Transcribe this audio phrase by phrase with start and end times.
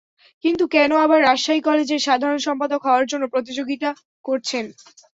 [0.43, 3.89] তিনি কেন আবার রাজশাহী কলেজের সাধারণ সম্পাদক হওয়ার জন্য প্রতিযোগিতা
[4.25, 4.65] করছেন।